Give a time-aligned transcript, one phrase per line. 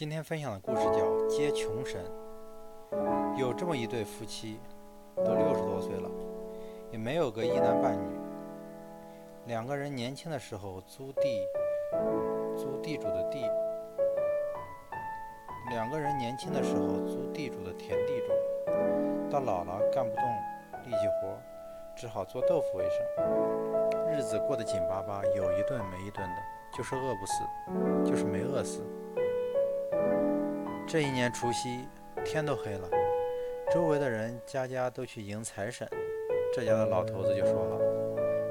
[0.00, 0.92] 今天分享的故事叫
[1.26, 2.02] 《接穷神》。
[3.38, 4.58] 有这么一对夫妻，
[5.14, 6.08] 都六十多岁了，
[6.90, 8.18] 也没有个一男半女。
[9.44, 11.46] 两个人年轻的时候租地，
[12.56, 13.42] 租地主的地。
[15.68, 18.34] 两个人年轻的时候租地主的田地种，
[19.28, 20.24] 到老了干不动
[20.86, 21.36] 力气活，
[21.94, 24.10] 只好做豆腐为生。
[24.10, 26.36] 日子过得紧巴巴，有一顿没一顿的，
[26.72, 28.82] 就是饿不死，就是没饿死。
[30.86, 31.84] 这一年除夕，
[32.24, 32.88] 天都黑了，
[33.72, 35.88] 周围的人家家都去迎财神。
[36.52, 37.78] 这家的老头子就说了：“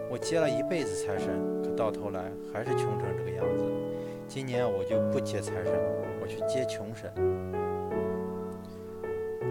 [0.09, 3.65] 我接了一辈子财神，可到头来还是穷成这个样子。
[4.25, 5.73] 今年我就不接财神，
[6.21, 7.11] 我去接穷神。”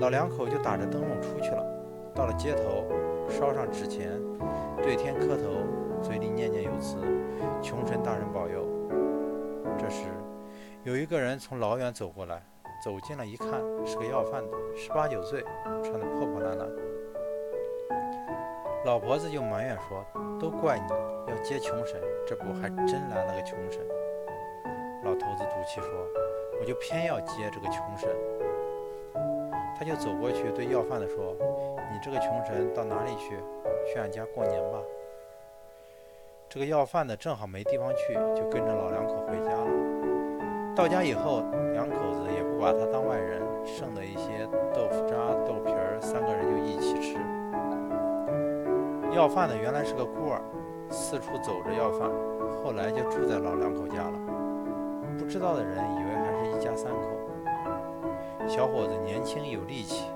[0.00, 1.66] 老两口就打着灯笼出去了。
[2.14, 2.86] 到了街头，
[3.28, 4.18] 烧上纸钱，
[4.82, 5.42] 对天磕头，
[6.02, 6.96] 嘴里念念有词
[7.62, 8.66] ：“穷神大人保佑。”
[10.88, 12.42] 有一个人从老远走过来。
[12.82, 13.50] 走近了一看，
[13.84, 15.44] 是个要饭的，十八九岁，
[15.82, 16.66] 穿得破破烂烂。
[18.86, 20.02] 老婆子就埋怨说
[20.40, 23.84] ：“都怪你要接穷神，这不还真来了个穷神。”
[25.04, 25.90] 老头子赌气说
[26.58, 28.08] ：“我就偏要接这个穷神。”
[29.76, 31.36] 他就走过去对要饭的说
[31.92, 33.36] ：“你这个穷神到哪里去？
[33.92, 34.78] 去俺家过年吧。”
[36.48, 39.97] 这个要饭的正好没地方去，就跟着老两口回家了。
[40.78, 47.18] 到家以后，两口子也不把他当外人，剩的一些豆腐渣、豆皮儿，三个人就一起吃。
[49.12, 50.40] 要饭的原来是个孤儿，
[50.88, 52.08] 四处走着要饭，
[52.62, 54.12] 后来就住在老两口家了。
[55.18, 57.08] 不知道的人以为还是一家三口。
[58.46, 60.06] 小伙子年轻有力气，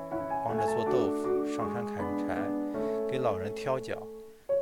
[0.44, 2.36] 帮着做豆腐、上山砍柴，
[3.10, 3.96] 给老人挑脚，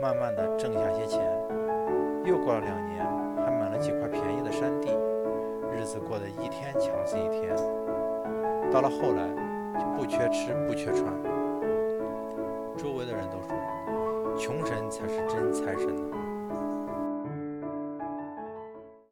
[0.00, 1.20] 慢慢的挣下些钱。
[2.24, 3.04] 又过了两年，
[3.44, 4.88] 还买了几块便宜的山地。
[5.72, 7.54] 日子过得一天强似一天，
[8.72, 9.28] 到了后来
[9.78, 11.04] 就不缺吃不缺穿。
[12.76, 13.56] 周围的人都说，
[14.36, 16.16] 穷神才是真财神呢。